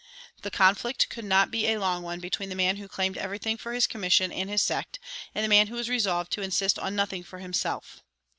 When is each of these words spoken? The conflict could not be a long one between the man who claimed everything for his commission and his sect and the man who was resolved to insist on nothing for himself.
The 0.41 0.49
conflict 0.49 1.09
could 1.09 1.25
not 1.25 1.51
be 1.51 1.67
a 1.67 1.77
long 1.77 2.01
one 2.01 2.19
between 2.19 2.49
the 2.49 2.55
man 2.55 2.77
who 2.77 2.87
claimed 2.87 3.17
everything 3.19 3.55
for 3.55 3.71
his 3.71 3.85
commission 3.85 4.31
and 4.31 4.49
his 4.49 4.63
sect 4.63 4.97
and 5.35 5.43
the 5.43 5.47
man 5.47 5.67
who 5.67 5.75
was 5.75 5.89
resolved 5.89 6.31
to 6.31 6.41
insist 6.41 6.79
on 6.79 6.95
nothing 6.95 7.23
for 7.23 7.37
himself. 7.37 8.01